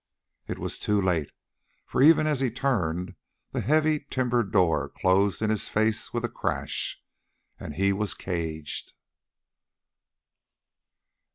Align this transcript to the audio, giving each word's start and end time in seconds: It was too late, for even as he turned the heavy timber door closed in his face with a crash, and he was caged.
It 0.47 0.57
was 0.57 0.79
too 0.79 0.99
late, 0.99 1.29
for 1.85 2.01
even 2.01 2.25
as 2.25 2.39
he 2.39 2.49
turned 2.49 3.13
the 3.51 3.61
heavy 3.61 3.99
timber 3.99 4.41
door 4.41 4.89
closed 4.89 5.43
in 5.43 5.51
his 5.51 5.69
face 5.69 6.11
with 6.11 6.25
a 6.25 6.27
crash, 6.27 6.99
and 7.59 7.75
he 7.75 7.93
was 7.93 8.15
caged. 8.15 8.93